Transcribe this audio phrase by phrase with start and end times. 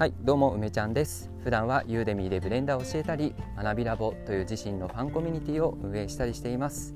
[0.00, 1.30] はいどうも梅ちゃんです。
[1.44, 6.94] 普段はユーデミーでブレンダーを教えたり学びラボという自身のファンコミュニティを運営したりしています。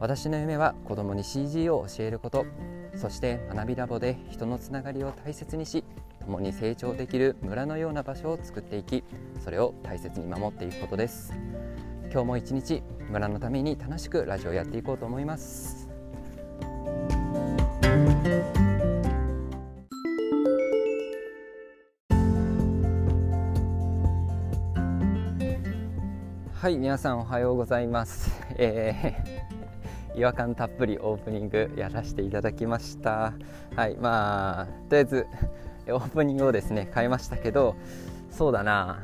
[0.00, 2.44] 私の夢は子供に CG を教えること。
[2.96, 5.84] そして学びラボで人のつながりを大切にし
[6.18, 9.04] 共に成長できる村のような場所を作っていき
[9.38, 11.32] それを大切に守っていくことです。
[12.10, 15.81] 今日も一日村のために楽しくラジオをやっていこうと思います。
[26.62, 33.32] はい皆さんおはようございます、えー、 違和感たっぷりオープニングやらせていただきました。
[33.74, 35.26] はいまあとりあえず
[35.88, 37.74] オープニングをですね変えましたけど
[38.30, 39.02] そうだな。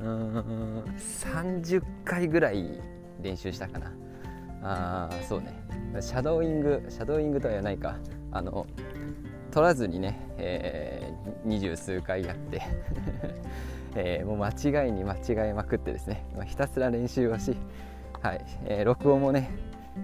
[0.00, 2.80] うん30回ぐらい
[3.22, 3.92] 練習したかな。
[4.64, 5.54] あそうね。
[6.00, 7.94] シャドーイングシャドーイングとは言わないか。
[8.32, 8.66] あの
[9.52, 12.60] 取らずにね、えー、二十数回やって。
[13.94, 17.56] えー、もう間違いに間違えまくってですね、まあ、ひたすら練習をし、
[18.22, 19.50] はいえー、録音もね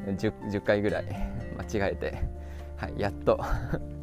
[0.06, 1.04] 10, 10, 回ぐらい
[1.70, 2.18] 間違えて、
[2.77, 3.40] はい、やっと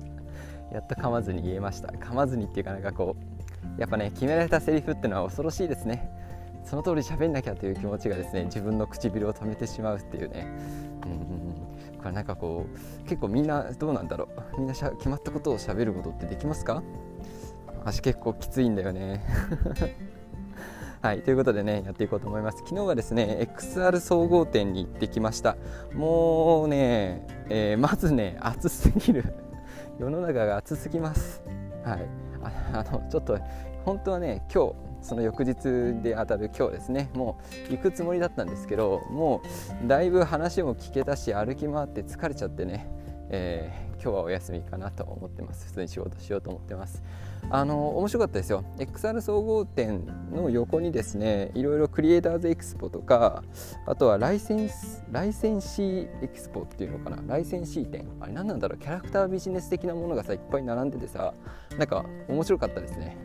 [0.71, 1.89] やっと噛まずに言えました。
[1.89, 3.15] 噛まずにっていうかなんかこ
[3.77, 6.09] うやっぱね決められたセリフっていうのは恐ろしいですね。
[6.63, 10.47] その通り喋んなきゃという気持ちがですね自分の唇を止めてしまうっていうね。
[11.05, 14.59] うんこれなんかこう結構みんなどうなんだろう。
[14.59, 16.81] みんなしゃ決まったことをしゃべることってできますか？
[17.83, 19.23] 足結構きついんだよね。
[21.01, 22.59] はいということでねやっていこうと思います。
[22.59, 25.57] 昨日はですね XR 総合店に行ってきました。
[25.93, 29.33] もうね、えー、まずね暑すぎる。
[29.97, 31.41] 世の中が暑すぎます。
[31.83, 32.05] はい。
[32.73, 33.39] あのちょっと
[33.83, 35.55] 本当はね今日その翌日
[36.03, 37.09] で当たる今日ですね。
[37.15, 39.41] もう行くつもりだったんですけども
[39.83, 42.87] うだいぶ話も聞けたし歩き回って疲れちゃってね、
[43.29, 45.67] えー、今日はお休みかなと思ってます。
[45.67, 47.03] 普通に仕事しようと思ってます。
[47.51, 48.63] あの面白かったですよ。
[48.79, 53.43] XR 総合店の横にですねいろいろクリエイターズエクスポとか
[53.85, 57.21] あとはライセンスライセンシーエクスポっていうのかな？
[57.27, 58.07] ライセンシー店。
[58.19, 58.79] あれ何なんだろう？
[58.79, 61.35] キャラクタービジネス的なものがさいっぱい並んでてさ
[61.77, 63.17] なんか面白かったですね。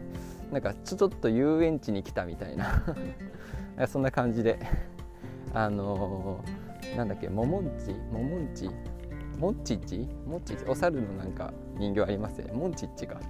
[0.53, 2.83] なんかちょっと遊園地に来たみたいな。
[3.89, 4.59] そんな感じで。
[5.55, 7.29] あのー、なんだっけ？
[7.31, 8.69] ももんちももんち
[9.39, 10.09] モッチッチ？
[10.27, 10.65] モッチッチ？
[10.67, 12.53] お猿のなんか人形ありますね。
[12.53, 13.21] モンチッチか。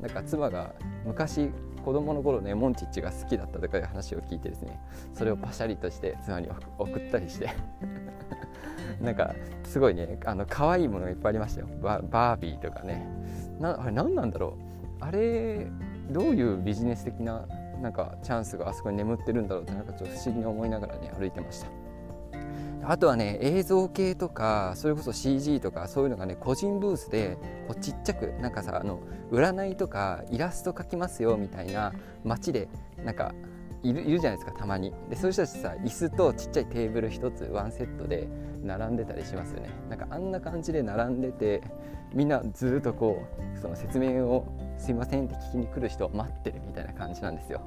[0.00, 0.72] なんか妻が
[1.04, 1.50] 昔
[1.84, 4.80] 子供の頃ねモンチッチが好きだったとかいう話を聞いてですね。
[5.12, 7.50] それをパシャリとして妻に送ったりして。
[9.00, 9.34] なんか
[9.64, 11.68] すごいねあの可愛いものがいっぱいありましたよ。
[11.80, 13.06] バービーとかね。
[13.58, 14.56] なあれ何なんだろ
[15.00, 15.04] う？
[15.04, 15.66] あれ
[16.10, 17.46] どういうビジネス的な
[17.80, 21.68] なんかチャンスがあそこに眠ってるんだろうってなんかちょっと不思議に思いながらね歩いてました
[22.82, 27.36] あとはね映像系とかそれこそ CG とかそういうのがね個人ブースで
[27.68, 29.00] こうちっちゃくなんかさあの
[29.30, 31.92] 占いとかイラスト描きますよみたいな
[32.24, 32.68] 街で
[33.04, 33.34] なんか
[33.82, 34.92] いるいるじゃないですかたまに。
[35.08, 38.28] でそういう人たちさ椅子とちっちゃいテーブル1つワンセットで
[38.62, 39.70] 並んでたりしますよね。
[39.88, 41.62] なんかあんな感じで並んでて
[42.12, 43.22] みんなずっとこ
[43.56, 44.46] うその説明を
[44.78, 47.60] すいませんって聞きに来る人を待ってるみたいな感じなんですよ。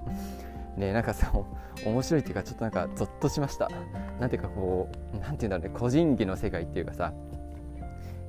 [0.78, 1.32] ねなんかさ
[1.86, 3.70] 面白いっていうかちょっとなんかゾッとしました。
[4.20, 7.14] なんていうかこうなんていうんだろうね個人技の世界っていうかさ。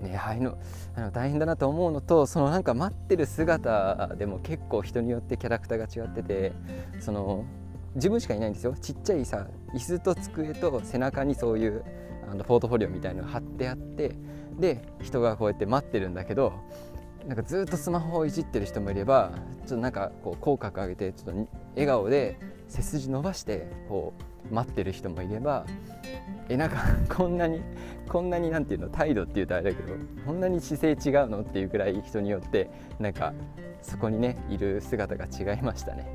[0.01, 0.59] ねああいうの
[0.97, 6.53] あの大変だなと思うのとそのなんか待ってる姿でも結構人によってキャラクターが違ってて
[7.01, 7.45] その
[7.95, 8.75] 自分しかいないんですよ。
[8.81, 11.85] ちっちゃいさ椅子と机と背中にそういう
[12.31, 14.13] あのポートフォリオみたいのが貼ってあって
[14.59, 16.53] で人がこうやって待ってるんだけど
[17.27, 24.13] なんかずっとスマホをいじってる人もいればちょっとなんかこう口角上げてちょっと笑顔で背筋伸ばしてこ
[24.51, 25.65] う待ってる人もいれば
[26.49, 26.77] えなんか
[27.09, 27.63] こんなに
[28.09, 29.95] こんなになんていうの態度っていうとあれだけど
[30.27, 33.33] こんなに姿勢違うのっていうくらい人によってなんか
[33.81, 36.07] そこにねいる姿が違いましたね。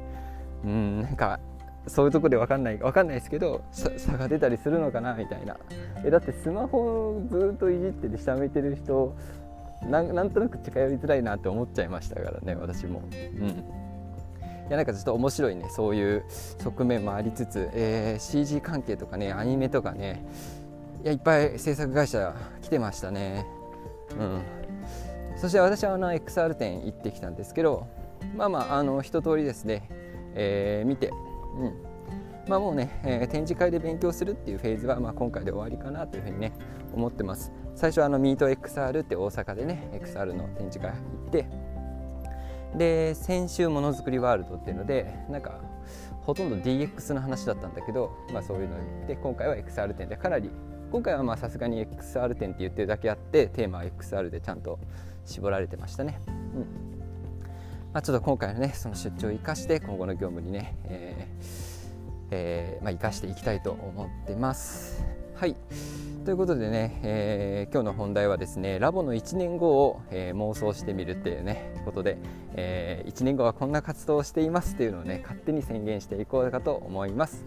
[0.63, 1.39] うんなんか
[1.87, 5.57] そういうとこで分かんない分かんないですけど差が出たりするのかなみたいな
[6.03, 6.77] えだってスマホ
[7.11, 9.15] をずっといじってて下向いてる人
[9.87, 13.01] なんとなく近寄りづらいなって思っちゃいましたからね私も。
[13.11, 13.47] うん。
[13.47, 16.23] いやなんかちょっと面白いねそういう
[16.59, 20.23] 側面もありつつ、えー、CG 関係とかねアニメとかね
[21.03, 23.45] いやいっぱい制作会社来てましたね。
[24.19, 24.41] うん。
[25.37, 27.87] そして私はあの XR 店行ってきたんですけど
[28.35, 29.87] まあまああの一通りですね、
[30.35, 31.89] えー、見てうん。
[32.47, 36.51] まあもうね、えー、展示会で勉強するっていうフェーズは、まあ、今回で終わりかなというふうにね
[36.93, 37.51] 思ってます。
[37.79, 40.97] 最初はあのミート XR って大阪でね XR の展示会行
[41.27, 41.47] って
[42.75, 45.61] で先週ものづくりワールドっていうのでなんか
[46.23, 50.51] ほとんど DX の話だったんだけど、まあ、そういうので今回は XR 展でかなり
[50.91, 54.77] 今回はさすがに XR 展って言ってるだけあってテーマは XR でちゃんと
[55.23, 56.19] 絞られてましたね。
[56.27, 56.65] うんま
[57.93, 61.45] まあ、ちょっと今回のねその出張を生かして今後の業務にね、えー
[62.31, 65.18] えーまあ、生かしていきたいと思ってます。
[65.39, 65.55] はい。
[66.25, 72.17] ということでね、えー、今日の本題はですねラボの1年後を、えー、妄想してみるっていうねことで、
[72.55, 77.45] えー、1年後はこんな活動をしていますっていうのをね勝手に宣言していこうかと思います。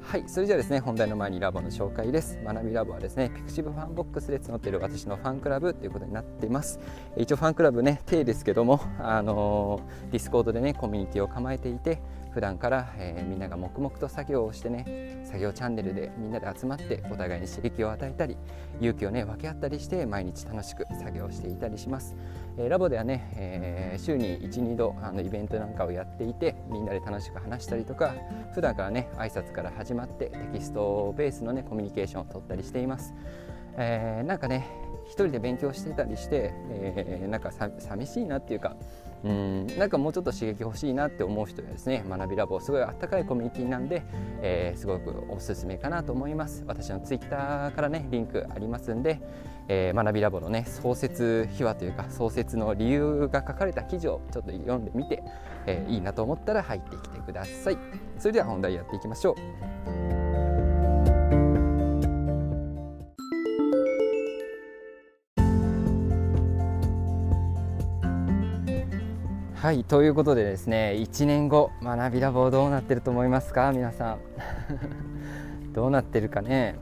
[0.00, 0.24] はい。
[0.26, 2.38] それじゃあですね本題の前にラボの紹介です。
[2.42, 6.80] 学びラボはですね pixiv FANBOX で募っている私のファンクラブということになっています。
[7.18, 12.00] 一応ファンクラブね手ですけどもあの、 Discord でねコミュニティを構えていて
[12.34, 18.36] 普段から、えー、みんなが黙々と作業をしてね作業チャンネルでみんなで集まってお互いに刺激を与えたり
[18.80, 22.16] 勇気をね分け合ったりして毎日楽しく作業していたりします、
[22.58, 28.16] えー、ラボではね、えー、週に12度あのイベントなんかをやっていてみんなで楽しく話したりとか
[28.52, 33.14] 普段からね挨拶から始まってテキストベースのねコミュニケーションを取ったりしています、
[33.76, 34.66] えー、なんかね
[35.06, 38.76] 一人で勉強してたりして、えー、なんか寂しいなっていうか
[39.24, 39.66] うん。
[39.78, 44.02] なんかもうちょっと刺激欲しいなって思う人はですね学びラボすごいあったかいコミュニティなんで、
[44.42, 46.62] えー、すごくおすすめかなと思います。
[46.66, 49.20] 私のツイッターからねリンクありますんで、
[49.68, 55.22] えー、学びラボのね創設秘話というか創設の理由が書かれた記事をちょっと読んでみて、
[55.66, 57.78] えー、いいなと思ったら入ってきてください。
[58.18, 59.32] それでは本題やっていきましょ
[60.10, 60.13] う。
[69.64, 73.72] はいということでですね1年後学びラボどうなってると思いますか？
[73.72, 74.18] 皆さん。
[75.72, 76.74] どうなってるかね？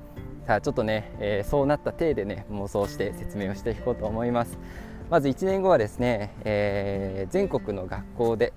[0.49, 4.59] さあちょっとね、えー、そうなった体でね妄想して説明をしていこうと思います。
[5.11, 8.53] まず1年後はですね、えー、全国の学校で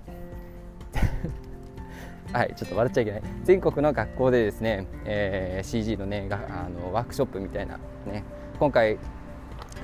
[2.34, 3.22] はいちょっと笑っちゃいけない。
[3.44, 8.24] 全国の学校でですね、えー、CG のねがあのワークショップみたいなね
[8.58, 8.98] 今回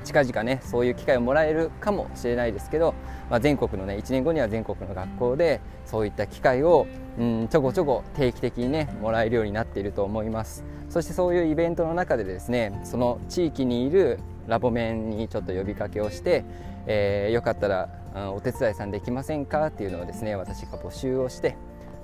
[0.02, 2.94] 近々ねそういう機会をもらえるかもしれないですけど、
[3.30, 6.86] まあ、全国のね1年後には全国の学校でそういった機会を
[7.18, 10.64] うんちょこちょこ定期的にねもらえるようになっていると思います。
[10.88, 16.44] そしてそういうイベントの中でですねその地域にいるラボ面にちょっと呼びかけをして、
[16.86, 19.66] えー、よかったら、うん、お手伝いさんできませんか？
[19.66, 21.56] っていうのをですね私が募集をして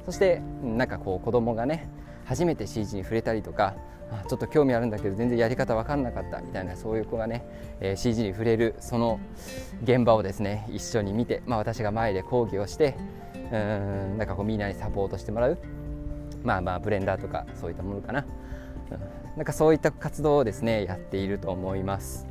[0.06, 1.88] そしてなんかこう子供がね
[2.28, 3.74] 初めて CG に触れたりとか
[4.28, 7.44] ちょっと興味あるんだけど全然やり方分かんなかったみたいなそういう子がね、
[7.80, 9.18] えー、CG に触れるその
[9.82, 12.96] 現場をですね一緒に見て、まあ、私が前で講義をして
[13.34, 15.58] うんなんかこうみんなにサポートしてもらう
[16.42, 18.24] まあまあブレンダーとかそういったものかな、
[18.90, 22.26] うん、なんかそういった活動をですねやっていると思います。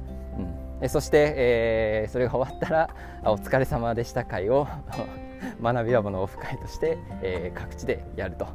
[0.81, 2.89] うん、そして、えー、それが終わったら
[3.25, 4.67] 「お疲れ様でした会」を
[5.61, 8.47] 学びラボのオフ会として、えー、各地でやると。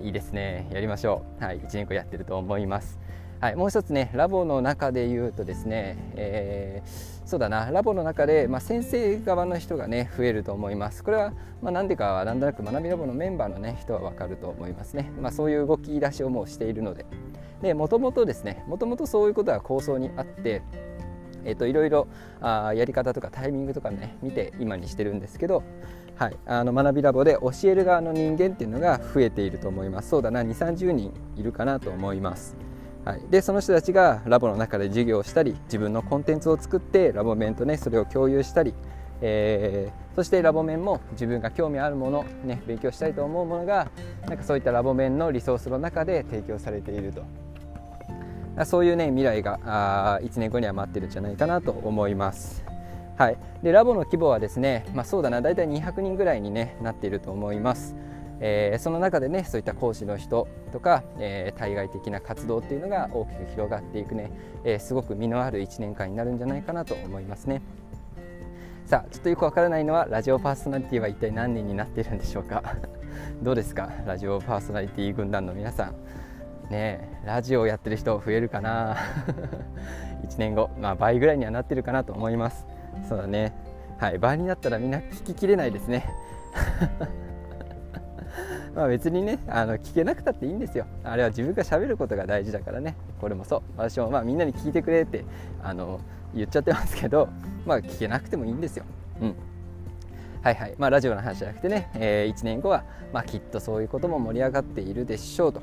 [0.00, 0.68] いいですね。
[0.72, 1.44] やりましょう。
[1.44, 2.98] はい1年後やってると思います。
[3.40, 6.88] はい、もう一つねラボの中で言うとですね、えー、
[7.26, 7.70] そうだな。
[7.70, 11.04] ラボの中で、まあ、先生側の人がね増えると思います。
[11.04, 17.04] これは、まあ、何でかはなんとなく学びラボのメンバーのね人は分かると思いますね、まあ、そういう動き出しをもうしているので。
[17.62, 20.62] でもともとですねもともとそういうことは構想にあって
[21.44, 22.08] えーと、いろいろ
[22.40, 25.62] あやり方とかタイミングとかね見て今にしてるんですけど
[26.16, 30.10] はい、あの学びラボで教える側の人間っていうのが増えていると思います。
[30.10, 30.42] そうだな。
[30.42, 32.56] 2 3 0人いるかなと思います、
[33.04, 38.74] はい、でその人たちがラボの中で授業をしたり自分のコンテンツを作ってラボ面とねそれを共有したり、
[39.20, 43.90] えー、そしてラボ面も自分が興味あるもの、ね、勉強したいと思うものが
[44.26, 47.24] なんかそういったラボ面のリソースの中で提供されていると。
[48.66, 52.73] そういうね未来があ1年後には待ってるんじゃないかなと思います。
[53.16, 57.94] はい、でラボの規模はですね、まあ、そうだな大体200人ぐらいに、ね、なっていると思います、
[58.40, 64.32] えー、その中でねそういった講師の人とか、えー、対外的な活動っていうのが大きく広がっていくね、
[64.64, 67.62] えー、すごく実のある1年間になるんじゃないかなと思いますね。
[68.86, 72.62] さあちょっとよくわからないのはラジオパーソナリティは一体何人になっているんでしょうか？
[73.42, 73.90] どうですか？
[74.06, 75.94] ラジオパーソナリティ軍団の皆さん。
[76.70, 78.96] ねラジオをやってる人増えるかな？
[80.28, 82.66] 1年後、まあ、倍ぐらいにはなってるかなと思います。
[83.14, 83.52] そうだね。
[84.00, 86.04] はい倍になったらみんな聞ききれないですね。
[88.74, 90.84] まあ別にねあの聞けなくたっていいんですよ。
[91.04, 92.96] あれは自分がしゃべることが大事だからね。
[93.20, 93.62] これもそう。
[93.76, 95.24] 私もまあみんなに聞いてくれって
[95.62, 96.00] あの
[96.34, 97.28] 言っちゃってますけど
[97.64, 98.84] まあ聞けなくてもいいんですよ。
[99.20, 99.36] うん。
[100.42, 100.74] はいはい。
[100.76, 105.62] まあラジオの話じゃなくてね、えー、1年後は、まあ、きっとそういうことも盛り上がっているでしょうと。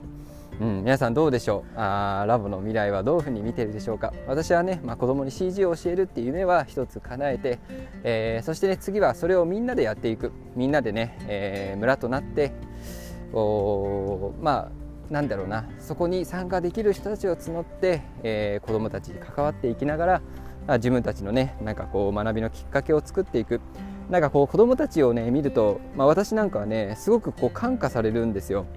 [0.61, 1.79] うん、皆さんどうでしょう？
[1.79, 4.13] あラボの未来はどういうふうに見てるでしょうか？
[4.27, 7.57] 私はね、まあ、子供に CG を教えるっていう夢は一つ叶えて、
[8.03, 10.31] えー、そしてね次はそれをみんなでやっていく。
[10.55, 12.51] みんなでね、えー、村となって
[13.33, 15.67] おまあなんだろうな。
[15.79, 20.21] そこに参加できる人たちを募って、えー、子どもたちに関わっていきながら
[20.77, 23.61] 自分たちのねなんかこう学びのきっかけを作っていく。
[24.11, 28.67] なんかこう子どもたちをね見ると、まあ、私なんかはねすごくこう感化されるんですよ。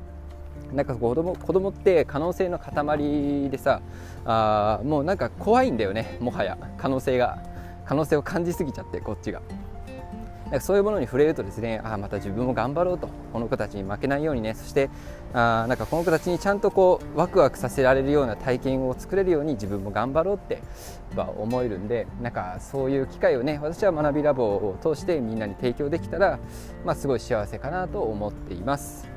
[0.74, 3.80] なんか子供子供って可能性の塊でさ
[4.24, 6.58] あもうなんか怖いんだよねもはや。
[6.76, 7.38] 可能性が。
[7.86, 9.42] 可能性を感じすぎちゃってこっちが。
[10.44, 13.08] なんかそういうものに触れるとですねあまた自分も頑張ろうと。
[13.32, 14.54] この子たちに負けないようにね。
[14.54, 14.88] そして
[15.32, 20.62] あなんかこの子たちにちゃんとこうワクワクさせられるような体験を作れるように自分も頑張ろうって
[21.16, 26.38] 思えるんでなんかそういう機会をね私は学びラボを通してみんなに提供できたら、
[26.84, 29.13] まあ、すごい幸せかなと思っています。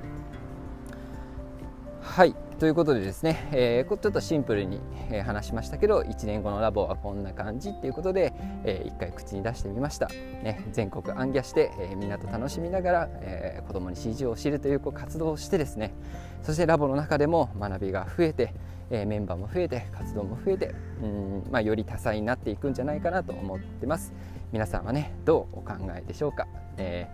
[2.18, 4.82] はいということでですね、えー、ちょっとシンプルに、
[5.12, 8.34] え、話しましたけど1年後のラボはこんな感じっていうことで、
[8.64, 15.94] えー、1回口に出してみました、ね、全国暗記して、えー、みんなと楽しみながら、えー、子供に CG を知るというこう活動をしてですね。
[16.42, 18.56] そしてラボの中でも学びが増えて、
[18.90, 24.12] えー、メンバーも増えて活動も増えてうん、まあ、より多彩になっていくんじゃないかなと思ってます。
[24.52, 27.08] 皆さんはねどうお考えでしょうか、え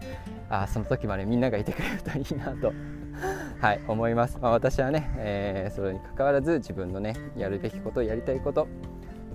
[0.49, 2.73] ー、あその時までみんながいてくれるといいなと。
[3.61, 8.67] はい思います、まあ、私はね、えー、それにかかわらず自分のねやるべきことやりたいこと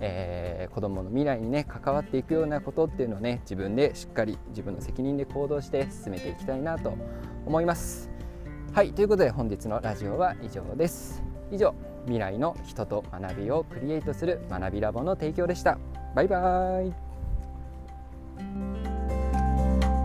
[0.01, 6.93] えー、子どもの未来にね関わっていくようなことっていうのをね自分でしっかり自分の責任で行動して進めていきたいなと
[7.45, 8.09] 思います。
[8.73, 11.23] はいということで本日のラジオは以上です。
[11.51, 11.73] 以上
[12.05, 15.77] 未来の人と学びをクリエイトする学びラボの提供でした。
[16.15, 17.08] バイバーイ。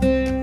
[0.05, 0.34] thank you